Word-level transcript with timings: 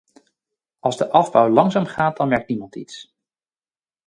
Als 0.79 0.97
de 0.97 1.09
afbouw 1.11 1.49
langzaam 1.49 1.85
gaat 1.85 2.17
dan 2.17 2.27
merkt 2.27 2.47
niemand 2.49 2.75
iets. 2.75 3.15